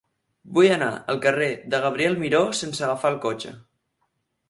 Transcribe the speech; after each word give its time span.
Vull 0.55 0.69
anar 0.77 0.87
al 1.13 1.19
carrer 1.27 1.51
de 1.75 1.83
Gabriel 1.85 2.19
Miró 2.25 2.43
sense 2.65 2.87
agafar 2.91 3.15
el 3.17 3.25
cotxe. 3.31 3.59